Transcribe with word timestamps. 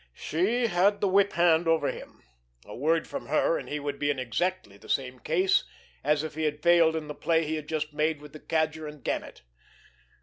She 0.15 0.65
had 0.65 0.99
the 0.99 1.07
whip 1.07 1.33
hand 1.33 1.67
over 1.67 1.91
him. 1.91 2.23
A 2.65 2.75
word 2.75 3.07
from 3.07 3.27
her, 3.27 3.59
and 3.59 3.69
he 3.69 3.79
would 3.79 3.99
be 3.99 4.09
in 4.09 4.17
exactly 4.17 4.75
the 4.79 4.89
same 4.89 5.19
case 5.19 5.63
as 6.03 6.23
if 6.23 6.33
he 6.33 6.45
had 6.45 6.63
failed 6.63 6.95
in 6.95 7.07
the 7.07 7.13
play 7.13 7.45
he 7.45 7.53
had 7.53 7.67
just 7.69 7.93
made 7.93 8.19
with 8.19 8.33
the 8.33 8.39
Cadger 8.39 8.87
and 8.87 9.03
Gannet. 9.03 9.43